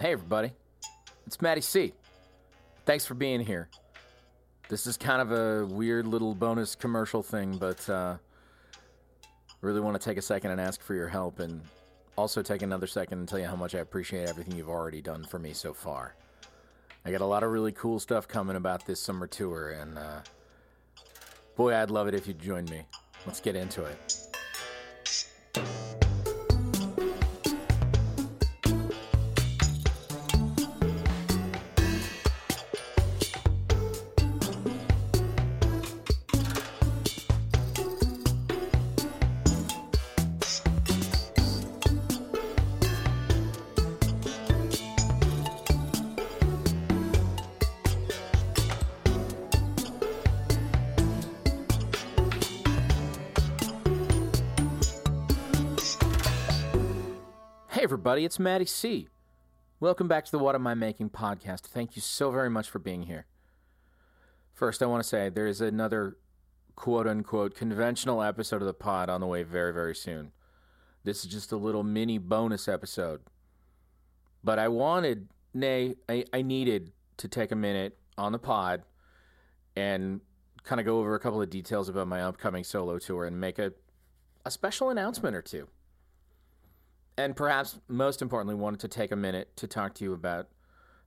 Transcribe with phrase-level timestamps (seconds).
[0.00, 0.50] Hey, everybody.
[1.26, 1.92] It's Matty C.
[2.86, 3.68] Thanks for being here.
[4.70, 8.16] This is kind of a weird little bonus commercial thing, but uh,
[9.60, 11.60] really want to take a second and ask for your help and
[12.16, 15.22] also take another second and tell you how much I appreciate everything you've already done
[15.22, 16.14] for me so far.
[17.04, 20.20] I got a lot of really cool stuff coming about this summer tour, and uh,
[21.56, 22.86] boy, I'd love it if you'd join me.
[23.26, 24.16] Let's get into it.
[58.00, 59.08] Everybody, it's Matty C.
[59.78, 61.66] Welcome back to the What Am I Making podcast.
[61.66, 63.26] Thank you so very much for being here.
[64.54, 66.16] First, I want to say there is another
[66.76, 70.32] quote unquote conventional episode of the pod on the way very, very soon.
[71.04, 73.20] This is just a little mini bonus episode.
[74.42, 78.82] But I wanted, nay, I, I needed to take a minute on the pod
[79.76, 80.22] and
[80.62, 83.58] kind of go over a couple of details about my upcoming solo tour and make
[83.58, 83.74] a,
[84.46, 85.68] a special announcement or two
[87.20, 90.48] and perhaps most importantly, wanted to take a minute to talk to you about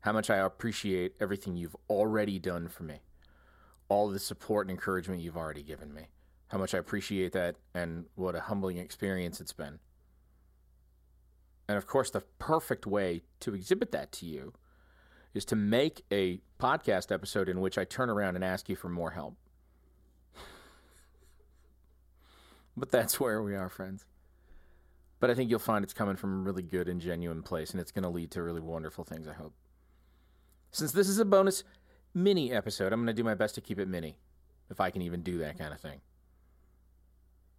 [0.02, 3.00] how much I appreciate everything you've already done for me,
[3.90, 6.04] all the support and encouragement you've already given me,
[6.48, 9.80] how much I appreciate that, and what a humbling experience it's been.
[11.68, 14.54] And of course, the perfect way to exhibit that to you
[15.34, 18.90] is to make a podcast episode in which I turn around and ask you for
[18.90, 19.36] more help.
[22.78, 24.06] but that's where we are, friends
[25.24, 27.80] but I think you'll find it's coming from a really good and genuine place, and
[27.80, 29.54] it's going to lead to really wonderful things, I hope.
[30.72, 31.64] Since this is a bonus
[32.14, 34.18] mini episode, I'm going to do my best to keep it mini,
[34.70, 36.02] if I can even do that kind of thing.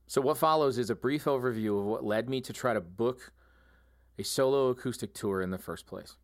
[0.06, 3.32] So, what follows is a brief overview of what led me to try to book
[4.18, 6.16] a solo acoustic tour in the first place.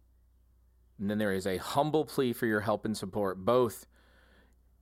[0.98, 3.86] And then there is a humble plea for your help and support, both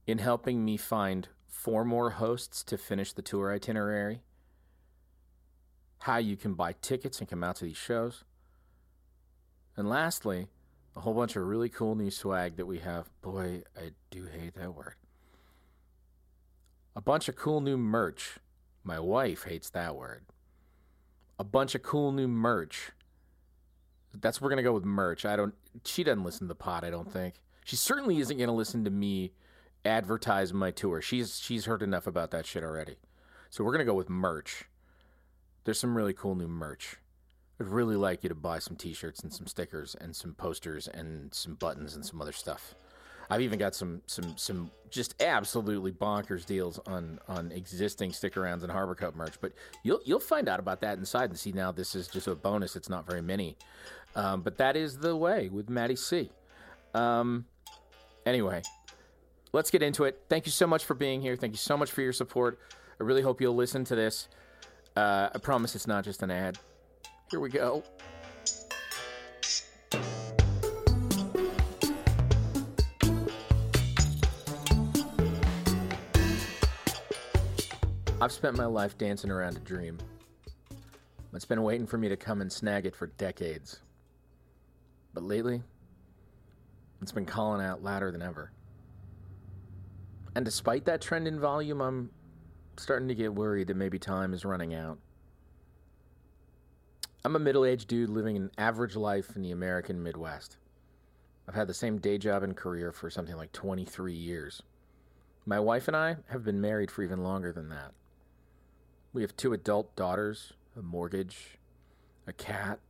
[0.09, 4.23] in helping me find four more hosts to finish the tour itinerary
[6.01, 8.25] how you can buy tickets and come out to these shows.
[9.77, 10.49] And lastly,
[10.97, 13.09] a whole bunch of really cool new swag that we have.
[13.23, 14.95] Boy, I do hate that word.
[16.97, 18.39] A bunch of cool new merch.
[18.83, 20.25] My wife hates that word.
[21.39, 22.91] A bunch of cool new merch.
[24.13, 25.25] That's we're gonna go with merch.
[25.25, 25.55] I don't.
[25.85, 26.83] She doesn't listen to the pod.
[26.83, 27.35] I don't think
[27.65, 29.33] she certainly isn't gonna listen to me
[29.85, 31.01] advertise my tour.
[31.01, 32.97] She's she's heard enough about that shit already.
[33.51, 34.65] So we're gonna go with merch.
[35.65, 36.97] There's some really cool new merch.
[37.61, 41.35] I'd really like you to buy some t-shirts and some stickers and some posters and
[41.35, 42.75] some buttons and some other stuff.
[43.31, 48.63] I've even got some some some just absolutely bonkers deals on on existing Stick Arounds
[48.63, 49.35] and Harborcoat merch.
[49.41, 49.53] But
[49.83, 52.75] you'll you'll find out about that inside and see now this is just a bonus.
[52.75, 53.57] It's not very many,
[54.17, 56.31] um, but that is the way with Matty C.
[56.95, 57.45] Um,
[58.25, 58.63] anyway,
[59.53, 60.23] let's get into it.
[60.31, 61.37] Thank you so much for being here.
[61.37, 62.59] Thank you so much for your support.
[62.99, 64.29] I really hope you'll listen to this.
[64.99, 66.59] Uh, I promise it's not just an ad.
[67.31, 67.85] Here we go.
[78.21, 79.99] I've spent my life dancing around a dream.
[81.33, 83.79] It's been waiting for me to come and snag it for decades.
[85.15, 85.63] But lately,
[87.01, 88.51] it's been calling out louder than ever.
[90.35, 92.11] And despite that trend in volume, I'm
[92.79, 94.99] starting to get worried that maybe time is running out.
[97.25, 100.57] I'm a middle aged dude living an average life in the American Midwest.
[101.49, 104.63] I've had the same day job and career for something like 23 years.
[105.45, 107.93] My wife and I have been married for even longer than that.
[109.13, 111.59] We have two adult daughters, a mortgage,
[112.27, 112.81] a cat,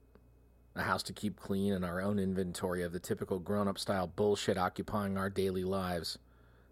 [0.75, 4.09] a house to keep clean, and our own inventory of the typical grown up style
[4.09, 6.19] bullshit occupying our daily lives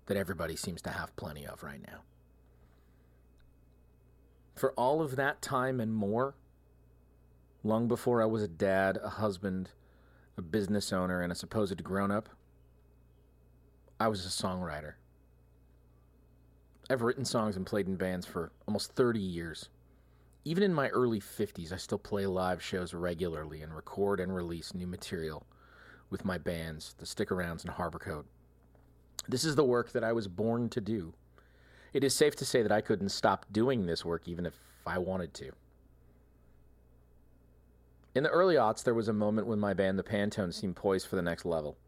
[0.07, 2.01] that everybody seems to have plenty of right now.
[4.57, 6.35] For all of that time and more,
[7.63, 9.71] long before I was a dad, a husband,
[10.39, 12.31] a business owner, and a supposed grown up,
[14.01, 14.95] I was a songwriter.
[16.89, 19.69] I've written songs and played in bands for almost 30 years.
[20.45, 24.73] Even in my early 50s, I still play live shows regularly and record and release
[24.73, 25.47] new material
[26.09, 28.25] with my bands, the Stick Arounds and Harborcoat.
[29.29, 31.13] This is the work that I was born to do
[31.97, 34.53] it is safe to say that I couldn't stop doing this work even if
[34.87, 35.53] I wanted to.
[38.15, 41.07] In the early aughts, there was a moment when my band, the Pantones, seemed poised
[41.07, 41.79] for the next level.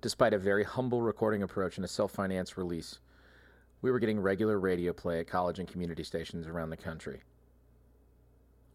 [0.00, 3.00] Despite a very humble recording approach and a self financed release,
[3.82, 7.22] we were getting regular radio play at college and community stations around the country.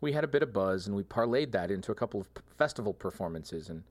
[0.02, 2.28] We had a bit of buzz, and we parlayed that into a couple of
[2.58, 3.84] festival performances and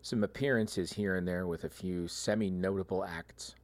[0.00, 3.54] some appearances here and there with a few semi notable acts.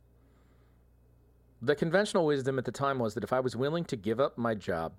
[1.64, 4.36] The conventional wisdom at the time was that if I was willing to give up
[4.36, 4.98] my job,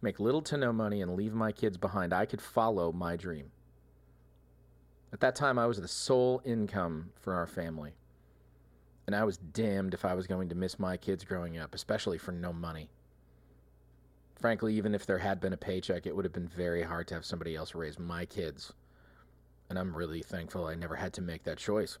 [0.00, 3.50] make little to no money, and leave my kids behind, I could follow my dream.
[5.12, 7.94] At that time, I was the sole income for our family.
[9.08, 12.18] And I was damned if I was going to miss my kids growing up, especially
[12.18, 12.88] for no money.
[14.36, 17.14] Frankly, even if there had been a paycheck, it would have been very hard to
[17.14, 18.72] have somebody else raise my kids.
[19.68, 21.98] And I'm really thankful I never had to make that choice.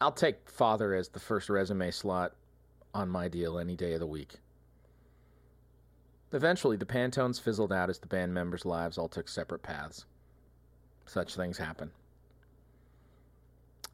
[0.00, 2.32] I'll take father as the first resume slot
[2.94, 4.36] on my deal any day of the week.
[6.32, 10.06] Eventually, the Pantones fizzled out as the band members' lives all took separate paths.
[11.06, 11.90] Such things happen.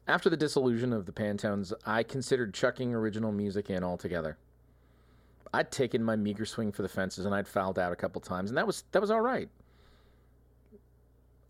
[0.07, 4.37] After the dissolution of the Pantones, I considered chucking original music in altogether.
[5.53, 8.49] I'd taken my meager swing for the fences and I'd fouled out a couple times,
[8.49, 9.49] and that was that was all right.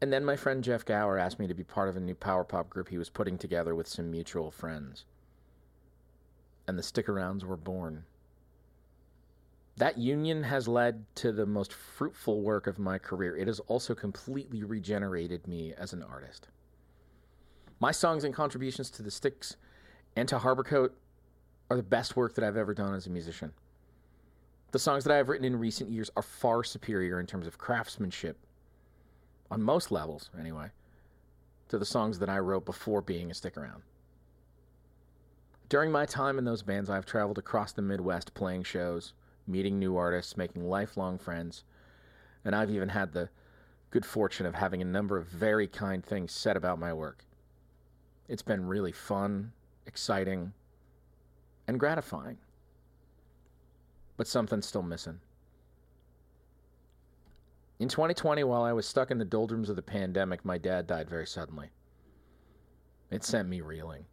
[0.01, 2.43] And then my friend Jeff Gower asked me to be part of a new power
[2.43, 5.05] pop group he was putting together with some mutual friends.
[6.67, 8.03] And the stick arounds were born.
[9.77, 13.35] That union has led to the most fruitful work of my career.
[13.37, 16.47] It has also completely regenerated me as an artist.
[17.79, 19.55] My songs and contributions to the Sticks
[20.15, 20.91] and to Harborcoat
[21.69, 23.53] are the best work that I've ever done as a musician.
[24.71, 27.59] The songs that I have written in recent years are far superior in terms of
[27.59, 28.37] craftsmanship,
[29.49, 30.69] on most levels anyway,
[31.69, 33.83] to the songs that I wrote before being a stick around.
[35.69, 39.13] During my time in those bands, I've traveled across the Midwest playing shows
[39.47, 41.63] meeting new artists, making lifelong friends,
[42.43, 43.29] and I've even had the
[43.89, 47.23] good fortune of having a number of very kind things said about my work.
[48.27, 49.53] It's been really fun,
[49.85, 50.51] exciting,
[51.67, 52.37] and gratifying.
[54.17, 55.19] But something's still missing.
[57.79, 61.07] In 2020, while I was stuck in the doldrums of the pandemic, my dad died
[61.09, 61.69] very suddenly.
[63.11, 64.05] It sent me reeling.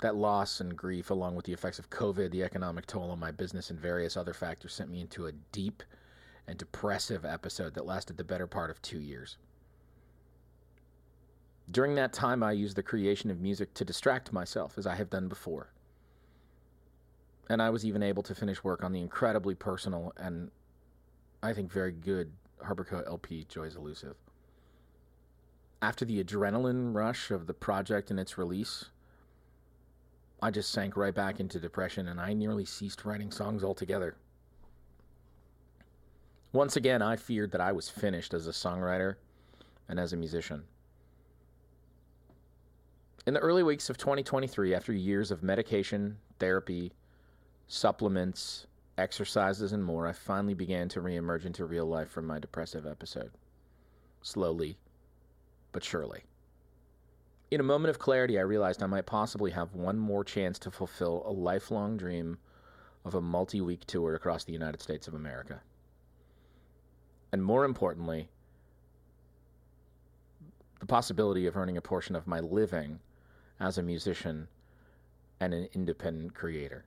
[0.00, 3.32] That loss and grief, along with the effects of COVID, the economic toll on my
[3.32, 5.82] business, and various other factors, sent me into a deep
[6.46, 9.36] and depressive episode that lasted the better part of two years.
[11.70, 15.10] During that time, I used the creation of music to distract myself, as I have
[15.10, 15.72] done before.
[17.48, 20.50] And I was even able to finish work on the incredibly personal and,
[21.42, 22.32] I think, very good
[22.64, 24.16] Harborcoat LP, Joy's Elusive.
[25.80, 28.86] After the adrenaline rush of the project and its release,
[30.40, 34.16] I just sank right back into depression and I nearly ceased writing songs altogether.
[36.52, 39.16] Once again, I feared that I was finished as a songwriter
[39.88, 40.64] and as a musician.
[43.26, 46.92] In the early weeks of 2023, after years of medication, therapy,
[47.68, 48.66] supplements,
[48.98, 53.32] exercises, and more, I finally began to reemerge into real life from my depressive episode.
[54.22, 54.78] Slowly,
[55.72, 56.24] but surely.
[57.50, 60.70] In a moment of clarity, I realized I might possibly have one more chance to
[60.70, 62.38] fulfill a lifelong dream
[63.04, 65.60] of a multi week tour across the United States of America.
[67.32, 68.28] And more importantly,
[70.80, 73.00] the possibility of earning a portion of my living
[73.60, 74.48] as a musician
[75.40, 76.84] and an independent creator.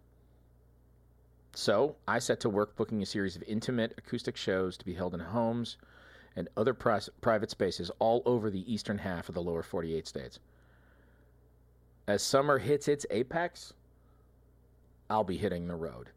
[1.56, 5.14] So I set to work booking a series of intimate acoustic shows to be held
[5.14, 5.78] in homes
[6.36, 10.40] and other private spaces all over the eastern half of the lower 48 states.
[12.10, 13.74] As summer hits its apex,
[15.10, 16.10] I'll be hitting the road.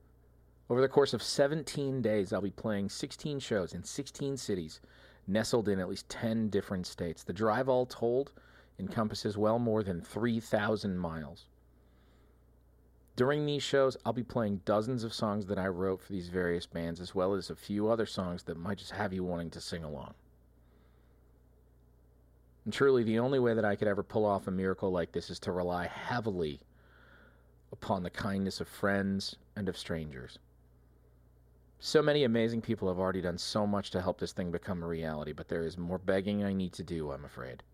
[0.68, 4.80] Over the course of 17 days, I'll be playing 16 shows in 16 cities,
[5.28, 7.23] nestled in at least 10 different states.
[7.23, 8.33] The drive, all told,
[8.80, 11.47] encompasses well more than 3,000 miles.
[13.19, 16.67] During these shows, I'll be playing dozens of songs that I wrote for these various
[16.67, 19.61] bands, as well as a few other songs that might just have you wanting to
[19.61, 20.15] sing along.
[22.65, 25.31] And truly, the only way that I could ever pull off a miracle like this
[25.31, 26.61] is to rely heavily
[27.73, 30.39] upon the kindness of friends and of strangers.
[31.81, 34.87] So many amazing people have already done so much to help this thing become a
[34.87, 37.65] reality, but there is more begging I need to do, I'm afraid.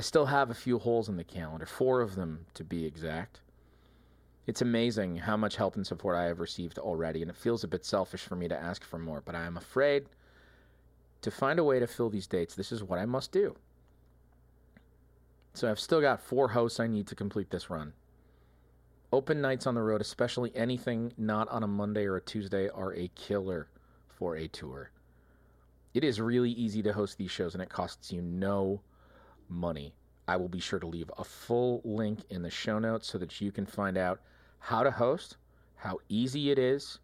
[0.00, 3.40] I still have a few holes in the calendar, four of them to be exact.
[4.46, 7.68] It's amazing how much help and support I have received already, and it feels a
[7.68, 10.06] bit selfish for me to ask for more, but I am afraid
[11.20, 13.56] to find a way to fill these dates, this is what I must do.
[15.52, 17.92] So I've still got four hosts I need to complete this run.
[19.12, 22.94] Open nights on the road, especially anything not on a Monday or a Tuesday, are
[22.94, 23.68] a killer
[24.08, 24.92] for a tour.
[25.92, 28.80] It is really easy to host these shows and it costs you no
[29.50, 29.94] money.
[30.28, 33.40] I will be sure to leave a full link in the show notes so that
[33.40, 34.20] you can find out
[34.60, 35.36] how to host,
[35.76, 36.98] how easy it is,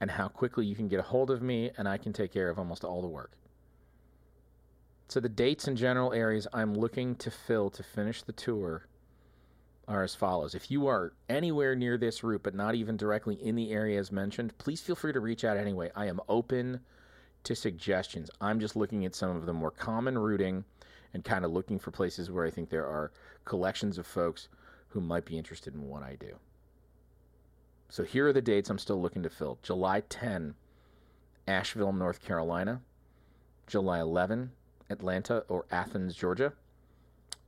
[0.00, 2.50] and how quickly you can get a hold of me and I can take care
[2.50, 3.32] of almost all the work.
[5.08, 8.88] So, the dates and general areas I'm looking to fill to finish the tour
[9.86, 10.54] are as follows.
[10.54, 14.56] If you are anywhere near this route, but not even directly in the areas mentioned,
[14.58, 15.90] please feel free to reach out anyway.
[15.94, 16.80] I am open
[17.44, 18.30] to suggestions.
[18.40, 20.64] I'm just looking at some of the more common routing
[21.14, 23.12] and kind of looking for places where I think there are
[23.44, 24.48] collections of folks
[24.88, 26.34] who might be interested in what I do.
[27.88, 30.54] So here are the dates I'm still looking to fill July 10,
[31.46, 32.82] Asheville, North Carolina.
[33.66, 34.50] July 11,
[34.90, 36.52] Atlanta or Athens, Georgia.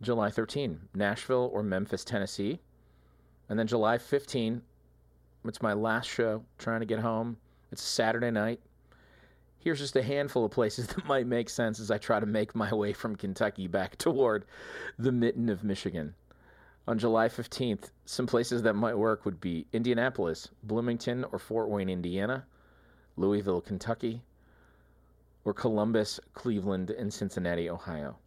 [0.01, 2.61] July 13, Nashville or Memphis, Tennessee.
[3.49, 4.63] And then July 15,
[5.45, 7.37] it's my last show, trying to get home.
[7.73, 8.61] It's Saturday night.
[9.59, 12.55] Here's just a handful of places that might make sense as I try to make
[12.55, 14.45] my way from Kentucky back toward
[14.99, 16.15] the mitten of Michigan.
[16.89, 21.89] On July 15th, some places that might work would be Indianapolis, Bloomington or Fort Wayne,
[21.89, 22.47] Indiana,
[23.17, 24.23] Louisville, Kentucky,
[25.45, 28.19] or Columbus, Cleveland, and Cincinnati, Ohio.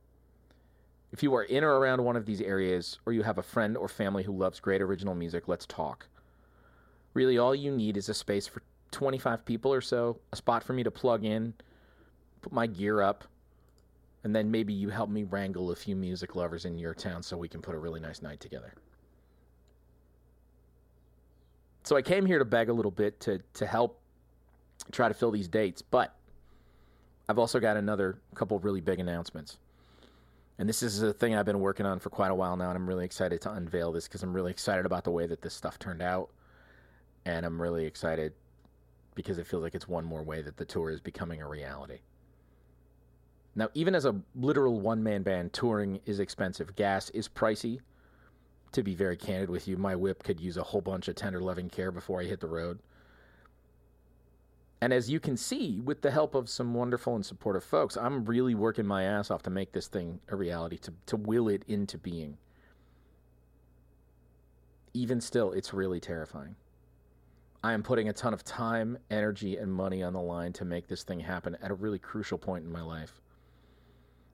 [1.11, 3.75] If you are in or around one of these areas, or you have a friend
[3.77, 6.07] or family who loves great original music, let's talk.
[7.13, 10.73] Really, all you need is a space for 25 people or so, a spot for
[10.73, 11.53] me to plug in,
[12.41, 13.25] put my gear up,
[14.23, 17.37] and then maybe you help me wrangle a few music lovers in your town so
[17.37, 18.73] we can put a really nice night together.
[21.83, 23.99] So I came here to beg a little bit to, to help
[24.91, 26.15] try to fill these dates, but
[27.27, 29.57] I've also got another couple really big announcements.
[30.57, 32.75] And this is a thing I've been working on for quite a while now, and
[32.75, 35.53] I'm really excited to unveil this because I'm really excited about the way that this
[35.53, 36.29] stuff turned out.
[37.25, 38.33] And I'm really excited
[39.15, 41.99] because it feels like it's one more way that the tour is becoming a reality.
[43.55, 46.75] Now, even as a literal one man band, touring is expensive.
[46.75, 47.79] Gas is pricey.
[48.73, 51.41] To be very candid with you, my whip could use a whole bunch of tender
[51.41, 52.79] loving care before I hit the road.
[54.81, 58.23] And as you can see, with the help of some wonderful and supportive folks, I'm
[58.23, 61.63] really working my ass off to make this thing a reality, to, to will it
[61.67, 62.37] into being.
[64.93, 66.55] Even still, it's really terrifying.
[67.61, 70.87] I am putting a ton of time, energy, and money on the line to make
[70.87, 73.19] this thing happen at a really crucial point in my life.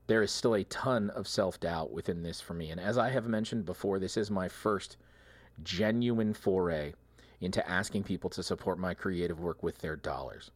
[0.05, 2.69] There is still a ton of self doubt within this for me.
[2.69, 4.97] And as I have mentioned before, this is my first
[5.63, 6.93] genuine foray
[7.41, 10.51] into asking people to support my creative work with their dollars.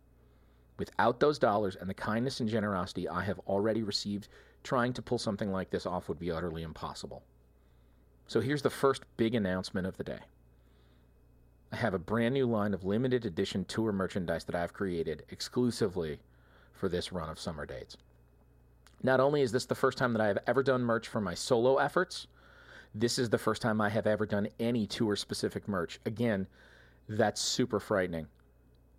[0.78, 4.28] Without those dollars and the kindness and generosity I have already received,
[4.64, 7.24] trying to pull something like this off would be utterly impossible.
[8.28, 10.20] So here's the first big announcement of the day.
[11.72, 16.20] I have a brand new line of limited edition tour merchandise that I've created exclusively
[16.74, 17.98] for this run of summer dates.
[19.04, 21.34] Not only is this the first time that I have ever done merch for my
[21.34, 22.28] solo efforts,
[22.94, 26.00] this is the first time I have ever done any tour specific merch.
[26.06, 26.48] Again,
[27.08, 28.28] that's super frightening.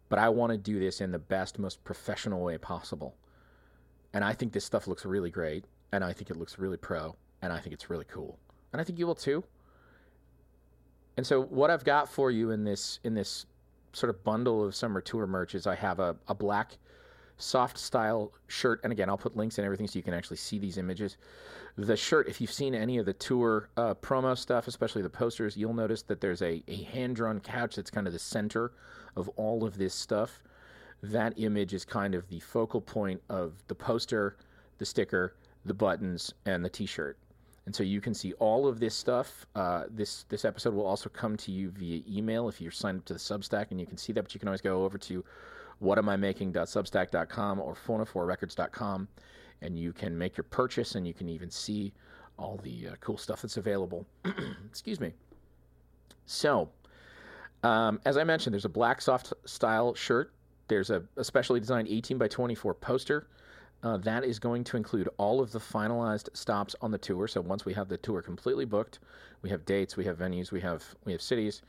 [0.09, 3.15] But I want to do this in the best, most professional way possible.
[4.13, 5.65] And I think this stuff looks really great.
[5.93, 7.17] And I think it looks really pro.
[7.43, 8.39] And I think it's really cool.
[8.73, 9.45] And I think you will too.
[11.21, 13.45] And so what I've got for you in this in this
[13.93, 16.79] sort of bundle of summer tour merch is I have a, a black
[17.37, 18.81] soft style shirt.
[18.85, 21.19] And again, I'll put links and everything so you can actually see these images.
[21.77, 25.59] The shirt, if you've seen any of the tour uh, promo stuff, especially the posters,
[25.59, 28.73] you'll notice that there's a, a hand drawn couch that's kind of the center
[29.15, 30.43] of all of this stuff.
[31.03, 34.39] That image is kind of the focal point of the poster,
[34.79, 35.35] the sticker,
[35.67, 37.19] the buttons, and the t shirt.
[37.71, 39.47] And so you can see all of this stuff.
[39.55, 43.05] Uh, this this episode will also come to you via email if you're signed up
[43.05, 44.23] to the Substack, and you can see that.
[44.25, 45.25] But you can always go over to
[45.81, 49.07] whatamimaking.substack.com or phono4records.com,
[49.63, 51.93] and you can make your purchase, and you can even see
[52.41, 54.05] all the uh, cool stuff that's available.
[54.69, 55.13] Excuse me.
[56.27, 56.71] So,
[57.63, 60.33] um, as I mentioned, there's a black soft style shirt.
[60.67, 63.29] There's a, a specially designed 18 by 24 poster.
[63.83, 67.27] Uh, that is going to include all of the finalized stops on the tour.
[67.27, 68.99] So once we have the tour completely booked,
[69.43, 71.63] we have dates, we have venues, we have we have cities.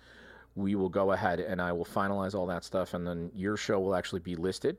[0.56, 3.80] We will go ahead and I will finalize all that stuff, and then your show
[3.80, 4.78] will actually be listed.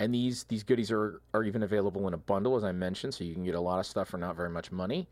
[0.00, 3.22] And these these goodies are are even available in a bundle, as I mentioned, so
[3.22, 5.08] you can get a lot of stuff for not very much money.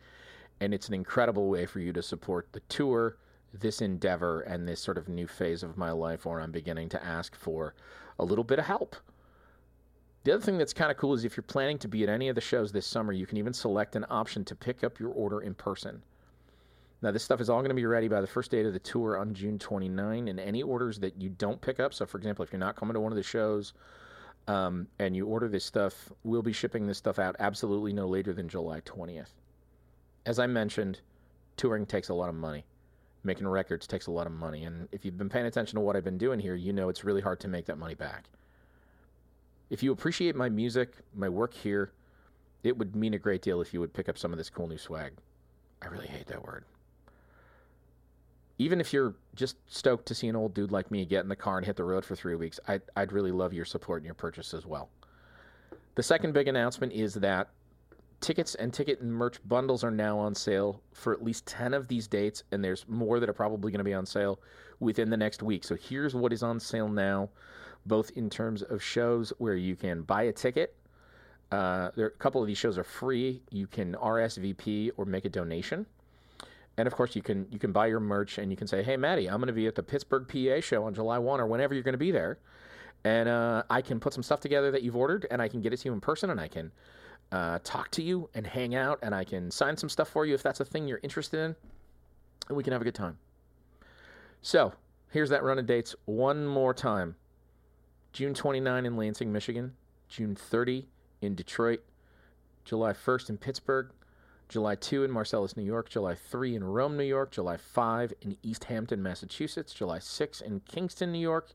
[0.60, 3.16] And it's an incredible way for you to support the tour,
[3.52, 7.04] this endeavor, and this sort of new phase of my life where I'm beginning to
[7.04, 7.74] ask for
[8.18, 8.96] a little bit of help
[10.24, 12.28] the other thing that's kind of cool is if you're planning to be at any
[12.28, 15.10] of the shows this summer, you can even select an option to pick up your
[15.10, 16.02] order in person.
[17.02, 18.78] Now, this stuff is all going to be ready by the first date of the
[18.78, 22.44] tour on June 29, and any orders that you don't pick up, so for example,
[22.44, 23.72] if you're not coming to one of the shows,
[24.46, 28.32] um, and you order this stuff, we'll be shipping this stuff out absolutely no later
[28.32, 29.34] than July 20th.
[30.26, 31.00] As I mentioned,
[31.56, 32.64] touring takes a lot of money.
[33.24, 34.64] Making records takes a lot of money.
[34.64, 37.04] And if you've been paying attention to what I've been doing here, you know it's
[37.04, 38.28] really hard to make that money back.
[39.70, 41.92] If you appreciate my music, my work here,
[42.62, 44.68] it would mean a great deal if you would pick up some of this cool
[44.68, 45.12] new swag.
[45.80, 46.64] I really hate that word.
[48.58, 51.36] Even if you're just stoked to see an old dude like me get in the
[51.36, 54.06] car and hit the road for three weeks, I'd, I'd really love your support and
[54.06, 54.90] your purchase as well.
[55.94, 57.48] The second big announcement is that
[58.22, 61.88] tickets and ticket and merch bundles are now on sale for at least 10 of
[61.88, 64.38] these dates, and there's more that are probably going to be on sale
[64.80, 65.64] within the next week.
[65.64, 67.28] So here's what is on sale now,
[67.86, 70.74] both in terms of shows where you can buy a ticket.
[71.50, 73.42] Uh, there, a couple of these shows are free.
[73.50, 75.86] You can RSVP or make a donation.
[76.78, 78.96] And of course, you can you can buy your merch and you can say, "Hey,
[78.96, 81.74] Matty, I'm going to be at the Pittsburgh PA show on July 1 or whenever
[81.74, 82.38] you're going to be there."
[83.04, 85.72] And uh, I can put some stuff together that you've ordered, and I can get
[85.72, 86.70] it to you in person, and I can
[87.32, 90.34] uh, talk to you and hang out, and I can sign some stuff for you
[90.34, 91.56] if that's a thing you're interested in,
[92.48, 93.18] and we can have a good time.
[94.40, 94.72] So,
[95.10, 97.16] here's that run of dates one more time
[98.12, 99.74] June 29 in Lansing, Michigan,
[100.08, 100.88] June 30
[101.20, 101.80] in Detroit,
[102.64, 103.90] July 1st in Pittsburgh,
[104.48, 108.36] July 2 in Marcellus, New York, July 3 in Rome, New York, July 5 in
[108.42, 111.54] East Hampton, Massachusetts, July 6 in Kingston, New York,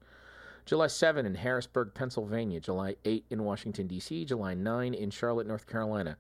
[0.66, 2.60] July 7 in Harrisburg, Pennsylvania.
[2.60, 4.26] July 8 in Washington, D.C.
[4.26, 6.18] July 9 in Charlotte, North Carolina.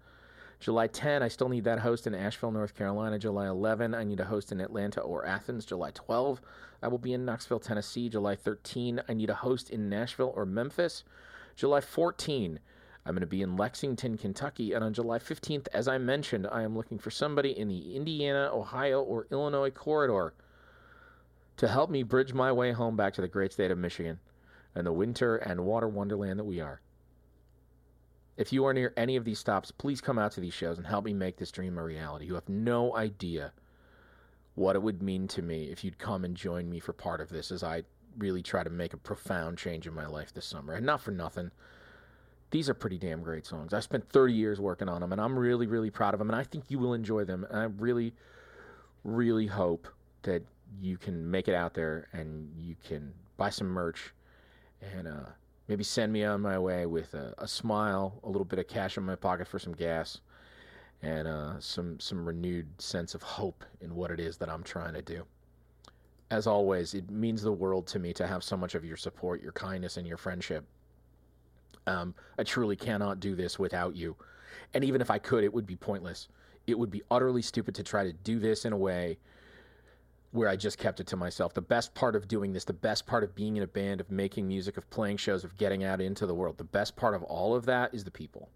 [0.59, 3.19] July 10, I still need that host in Asheville, North Carolina.
[3.19, 5.65] July 11, I need a host in Atlanta or Athens.
[5.65, 6.41] July 12,
[6.81, 8.09] I will be in Knoxville, Tennessee.
[8.09, 11.03] July 13, I need a host in Nashville or Memphis.
[11.55, 12.59] July 14,
[13.05, 14.73] I'm going to be in Lexington, Kentucky.
[14.73, 18.49] And on July 15th, as I mentioned, I am looking for somebody in the Indiana,
[18.51, 20.33] Ohio, or Illinois corridor
[21.57, 24.19] to help me bridge my way home back to the great state of Michigan
[24.75, 26.81] and the winter and water wonderland that we are.
[28.37, 30.85] If you are near any of these stops, please come out to these shows and
[30.85, 32.25] help me make this dream a reality.
[32.25, 33.51] You have no idea
[34.55, 37.29] what it would mean to me if you'd come and join me for part of
[37.29, 37.83] this as I
[38.17, 40.73] really try to make a profound change in my life this summer.
[40.73, 41.51] And not for nothing.
[42.51, 43.73] These are pretty damn great songs.
[43.73, 46.39] I spent 30 years working on them, and I'm really, really proud of them, and
[46.39, 47.45] I think you will enjoy them.
[47.49, 48.13] And I really,
[49.03, 49.87] really hope
[50.23, 50.43] that
[50.79, 54.13] you can make it out there and you can buy some merch
[54.81, 55.29] and uh,
[55.67, 58.97] maybe send me on my way with a, a, smile, a little bit of cash
[58.97, 60.21] in my pocket for some gas,
[61.01, 64.93] and uh, some some renewed sense of hope in what it is that I'm trying
[64.93, 65.23] to do.
[66.31, 69.41] As always, it means the world to me to have so much of your support,
[69.41, 70.65] your kindness, and your friendship.
[71.85, 74.15] Um, I truly cannot do this without you,
[74.73, 76.27] and even if I could, it would be pointless.
[76.65, 79.19] It would be utterly stupid to try to do this in a way
[80.37, 81.55] where I just kept it to myself.
[81.55, 84.11] The best part of doing this, the best part of being in a band, of
[84.11, 87.23] making music, of playing shows, of getting out into the world, the best part of
[87.23, 88.47] all of that is the people.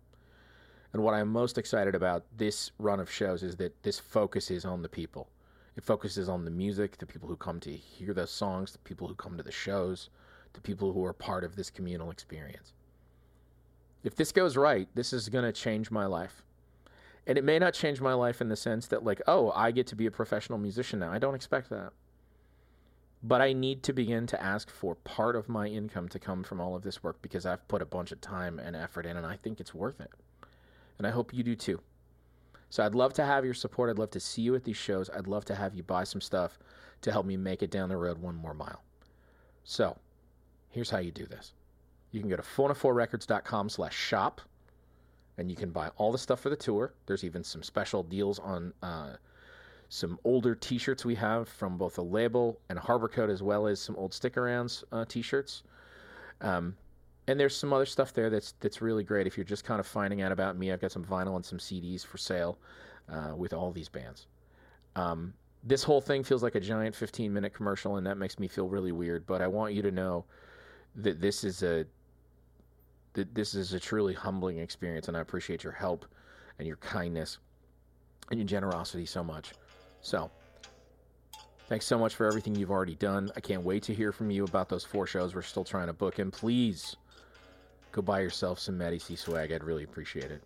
[0.93, 4.83] And what I'm most excited about this run of shows is that this focuses on
[4.83, 5.29] the people.
[5.75, 9.07] It focuses on the music, the people who come to hear those songs, the people
[9.07, 10.09] who come to the shows,
[10.53, 12.73] the people who are part of this communal experience.
[14.03, 16.43] If this goes right, this is going to change my life.
[17.27, 19.87] And it may not change my life in the sense that, like, oh, I get
[19.87, 21.11] to be a professional musician now.
[21.11, 21.93] I don't expect that.
[23.23, 26.59] But I need to begin to ask for part of my income to come from
[26.59, 29.25] all of this work because I've put a bunch of time and effort in, and
[29.25, 30.09] I think it's worth it.
[30.97, 31.79] And I hope you do too.
[32.71, 33.89] So I'd love to have your support.
[33.89, 35.09] I'd love to see you at these shows.
[35.09, 36.57] I'd love to have you buy some stuff
[37.01, 38.81] to help me make it down the road one more mile.
[39.63, 39.97] So
[40.69, 41.53] here's how you do this.
[42.11, 44.41] You can go to phono4records.com slash shop
[45.37, 46.93] and you can buy all the stuff for the tour.
[47.05, 49.13] There's even some special deals on uh,
[49.89, 53.95] some older T-shirts we have from both the label and Harborcoat, as well as some
[53.95, 55.63] old stick arounds uh, T-shirts.
[56.41, 56.75] Um,
[57.27, 59.27] and there's some other stuff there that's that's really great.
[59.27, 61.59] If you're just kind of finding out about me, I've got some vinyl and some
[61.59, 62.57] CDs for sale
[63.09, 64.27] uh, with all these bands.
[64.95, 68.47] Um, this whole thing feels like a giant 15 minute commercial, and that makes me
[68.47, 69.25] feel really weird.
[69.27, 70.25] But I want you to know
[70.95, 71.85] that this is a
[73.13, 76.05] this is a truly humbling experience, and I appreciate your help
[76.59, 77.39] and your kindness
[78.29, 79.53] and your generosity so much.
[80.01, 80.31] So,
[81.67, 83.31] thanks so much for everything you've already done.
[83.35, 85.93] I can't wait to hear from you about those four shows we're still trying to
[85.93, 86.19] book.
[86.19, 86.95] And please
[87.91, 89.51] go buy yourself some Matty C swag.
[89.51, 90.43] I'd really appreciate it.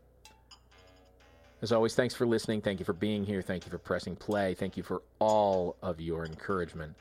[1.61, 2.61] As always, thanks for listening.
[2.61, 3.41] Thank you for being here.
[3.41, 4.53] Thank you for pressing play.
[4.53, 6.93] Thank you for all of your encouragement.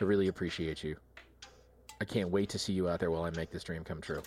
[0.00, 0.96] I really appreciate you.
[2.00, 4.22] I can't wait to see you out there while I make this dream come true.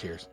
[0.00, 0.28] Cheers.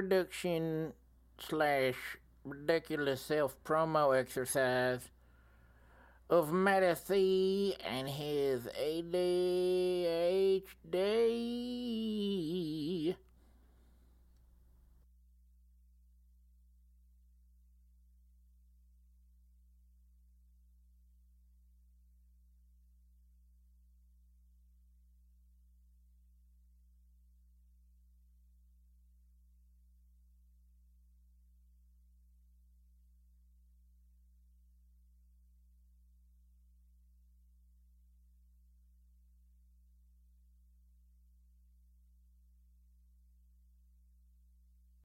[0.00, 0.94] Production
[1.38, 5.10] slash ridiculous self promo exercise
[6.30, 10.64] of Matty and his ADHD.